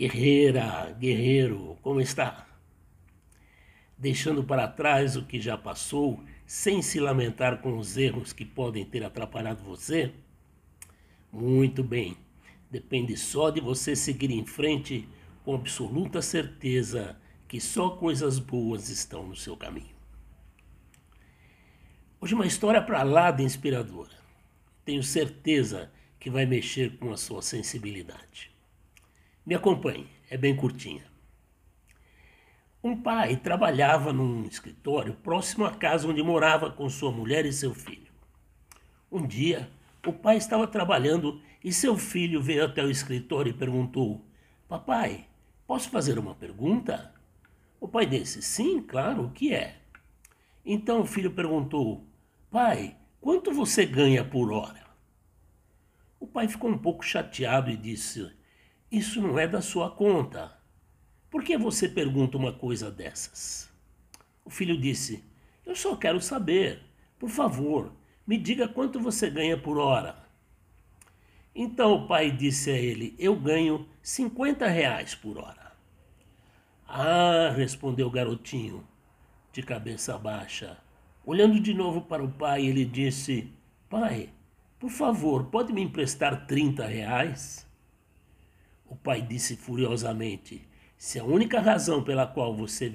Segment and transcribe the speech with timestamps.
[0.00, 2.48] Guerreira, guerreiro, como está?
[3.98, 8.82] Deixando para trás o que já passou, sem se lamentar com os erros que podem
[8.82, 10.10] ter atrapalhado você?
[11.30, 12.16] Muito bem,
[12.70, 15.06] depende só de você seguir em frente
[15.44, 19.94] com absoluta certeza que só coisas boas estão no seu caminho.
[22.18, 24.16] Hoje uma história para lá de inspiradora.
[24.82, 28.50] Tenho certeza que vai mexer com a sua sensibilidade.
[29.44, 31.04] Me acompanhe, é bem curtinha.
[32.82, 37.74] Um pai trabalhava num escritório próximo à casa onde morava com sua mulher e seu
[37.74, 38.10] filho.
[39.10, 39.70] Um dia,
[40.06, 44.24] o pai estava trabalhando e seu filho veio até o escritório e perguntou:
[44.68, 45.26] Papai,
[45.66, 47.12] posso fazer uma pergunta?
[47.80, 49.80] O pai disse: Sim, claro, o que é?
[50.64, 52.06] Então o filho perguntou:
[52.50, 54.86] Pai, quanto você ganha por hora?
[56.18, 58.30] O pai ficou um pouco chateado e disse:
[58.90, 60.52] isso não é da sua conta.
[61.30, 63.70] Por que você pergunta uma coisa dessas?
[64.44, 65.24] O filho disse:
[65.64, 66.82] Eu só quero saber.
[67.18, 67.92] Por favor,
[68.26, 70.16] me diga quanto você ganha por hora.
[71.54, 75.72] Então o pai disse a ele: Eu ganho 50 reais por hora.
[76.88, 78.84] Ah, respondeu o garotinho,
[79.52, 80.78] de cabeça baixa.
[81.24, 83.52] Olhando de novo para o pai, ele disse:
[83.88, 84.30] Pai,
[84.80, 87.69] por favor, pode me emprestar 30 reais?
[88.90, 92.88] O pai disse furiosamente: Se a única razão pela qual você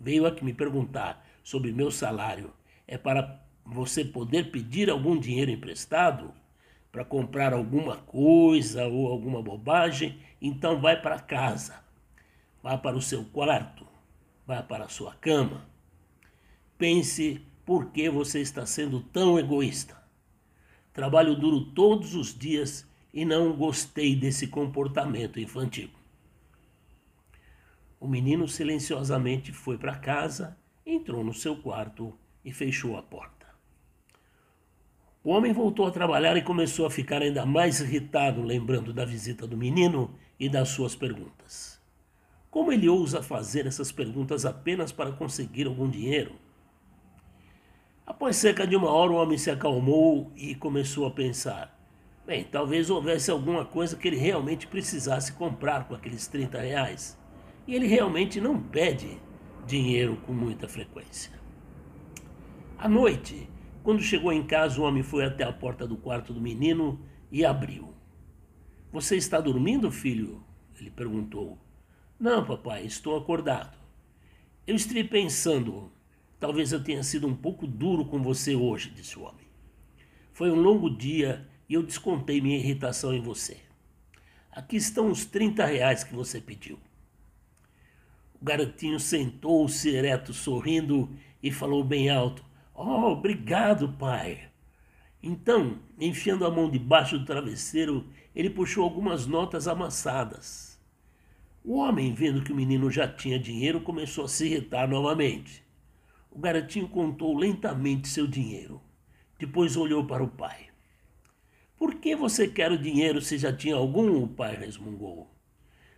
[0.00, 2.50] veio aqui me perguntar sobre meu salário
[2.88, 6.32] é para você poder pedir algum dinheiro emprestado
[6.90, 11.84] para comprar alguma coisa ou alguma bobagem, então vai para casa.
[12.62, 13.86] Vá para o seu quarto,
[14.46, 15.66] vá para a sua cama.
[16.78, 20.02] Pense por que você está sendo tão egoísta.
[20.94, 25.90] Trabalho duro todos os dias e não gostei desse comportamento infantil.
[28.00, 32.12] O menino silenciosamente foi para casa, entrou no seu quarto
[32.44, 33.46] e fechou a porta.
[35.22, 39.46] O homem voltou a trabalhar e começou a ficar ainda mais irritado, lembrando da visita
[39.46, 41.80] do menino e das suas perguntas.
[42.50, 46.34] Como ele ousa fazer essas perguntas apenas para conseguir algum dinheiro?
[48.04, 51.81] Após cerca de uma hora, o homem se acalmou e começou a pensar:
[52.24, 57.18] Bem, talvez houvesse alguma coisa que ele realmente precisasse comprar com aqueles 30 reais.
[57.66, 59.18] E ele realmente não pede
[59.66, 61.32] dinheiro com muita frequência.
[62.78, 63.48] À noite,
[63.82, 67.00] quando chegou em casa, o homem foi até a porta do quarto do menino
[67.30, 67.92] e abriu.
[68.92, 70.44] Você está dormindo, filho?
[70.78, 71.58] Ele perguntou.
[72.18, 73.76] Não, papai, estou acordado.
[74.64, 75.90] Eu estive pensando,
[76.38, 79.46] talvez eu tenha sido um pouco duro com você hoje, disse o homem.
[80.32, 83.56] Foi um longo dia e eu descontei minha irritação em você.
[84.50, 86.78] Aqui estão os 30 reais que você pediu.
[88.40, 91.08] O garotinho sentou-se ereto, sorrindo,
[91.42, 94.48] e falou bem alto: Oh, obrigado, pai.
[95.22, 100.80] Então, enfiando a mão debaixo do travesseiro, ele puxou algumas notas amassadas.
[101.64, 105.64] O homem, vendo que o menino já tinha dinheiro, começou a se irritar novamente.
[106.28, 108.82] O garotinho contou lentamente seu dinheiro.
[109.38, 110.71] Depois olhou para o pai.
[111.82, 114.22] Por que você quer o dinheiro se já tinha algum?
[114.22, 115.28] O pai resmungou.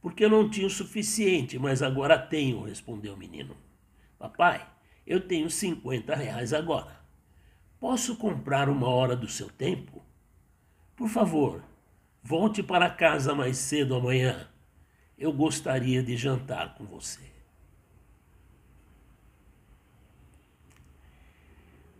[0.00, 3.54] Porque eu não tinha o suficiente, mas agora tenho, respondeu o menino.
[4.18, 4.66] Papai,
[5.06, 6.98] eu tenho 50 reais agora.
[7.78, 10.02] Posso comprar uma hora do seu tempo?
[10.96, 11.62] Por favor,
[12.22, 14.48] volte para casa mais cedo amanhã.
[15.18, 17.20] Eu gostaria de jantar com você.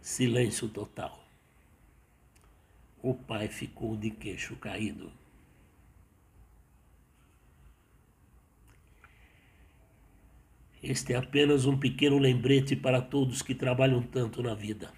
[0.00, 1.19] Silêncio total.
[3.02, 5.10] O pai ficou de queixo caído.
[10.82, 14.92] Este é apenas um pequeno lembrete para todos que trabalham tanto na vida.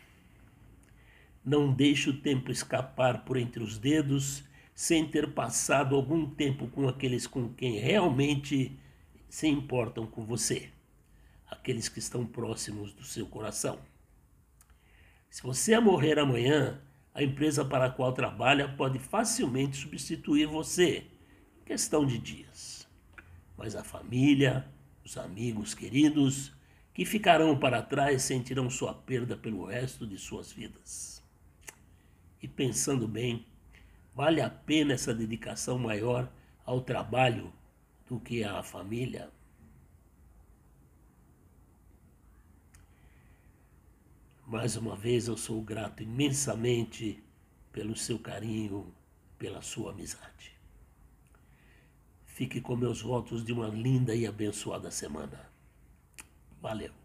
[1.44, 6.88] Não deixe o tempo escapar por entre os dedos sem ter passado algum tempo com
[6.88, 8.78] aqueles com quem realmente
[9.28, 10.70] se importam com você,
[11.48, 13.78] aqueles que estão próximos do seu coração.
[15.28, 16.80] Se você morrer amanhã,
[17.14, 21.06] a empresa para a qual trabalha pode facilmente substituir você,
[21.64, 22.88] questão de dias.
[23.56, 24.66] Mas a família,
[25.04, 26.52] os amigos queridos,
[26.94, 31.22] que ficarão para trás sentirão sua perda pelo resto de suas vidas.
[32.42, 33.46] E pensando bem,
[34.14, 36.30] vale a pena essa dedicação maior
[36.64, 37.52] ao trabalho
[38.08, 39.30] do que à família?
[44.52, 47.24] Mais uma vez eu sou grato imensamente
[47.72, 48.94] pelo seu carinho,
[49.38, 50.52] pela sua amizade.
[52.26, 55.50] Fique com meus votos de uma linda e abençoada semana.
[56.60, 57.01] Valeu.